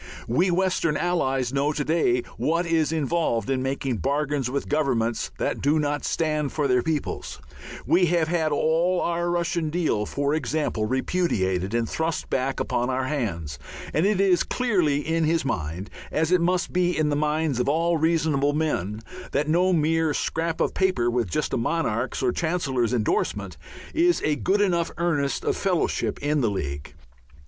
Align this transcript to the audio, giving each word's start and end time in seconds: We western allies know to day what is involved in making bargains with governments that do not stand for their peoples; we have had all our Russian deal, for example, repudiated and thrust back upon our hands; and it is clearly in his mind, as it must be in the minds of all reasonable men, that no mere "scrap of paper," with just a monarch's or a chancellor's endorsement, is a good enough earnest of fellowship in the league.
We 0.27 0.49
western 0.49 0.97
allies 0.97 1.53
know 1.53 1.71
to 1.73 1.85
day 1.85 2.23
what 2.37 2.65
is 2.65 2.91
involved 2.91 3.51
in 3.51 3.61
making 3.61 3.97
bargains 3.97 4.49
with 4.49 4.67
governments 4.67 5.29
that 5.37 5.61
do 5.61 5.77
not 5.77 6.03
stand 6.05 6.51
for 6.51 6.67
their 6.67 6.81
peoples; 6.81 7.39
we 7.85 8.07
have 8.07 8.27
had 8.27 8.51
all 8.51 8.99
our 9.01 9.29
Russian 9.29 9.69
deal, 9.69 10.07
for 10.07 10.33
example, 10.33 10.87
repudiated 10.87 11.75
and 11.75 11.87
thrust 11.87 12.31
back 12.31 12.59
upon 12.59 12.89
our 12.89 13.03
hands; 13.03 13.59
and 13.93 14.07
it 14.07 14.19
is 14.19 14.41
clearly 14.41 15.07
in 15.07 15.25
his 15.25 15.45
mind, 15.45 15.91
as 16.11 16.31
it 16.31 16.41
must 16.41 16.73
be 16.73 16.97
in 16.97 17.09
the 17.09 17.15
minds 17.15 17.59
of 17.59 17.69
all 17.69 17.97
reasonable 17.97 18.53
men, 18.53 19.01
that 19.33 19.47
no 19.47 19.71
mere 19.71 20.15
"scrap 20.15 20.59
of 20.59 20.73
paper," 20.73 21.11
with 21.11 21.29
just 21.29 21.53
a 21.53 21.57
monarch's 21.57 22.23
or 22.23 22.29
a 22.29 22.33
chancellor's 22.33 22.91
endorsement, 22.91 23.55
is 23.93 24.19
a 24.25 24.35
good 24.35 24.61
enough 24.61 24.89
earnest 24.97 25.45
of 25.45 25.55
fellowship 25.55 26.17
in 26.23 26.41
the 26.41 26.49
league. 26.49 26.95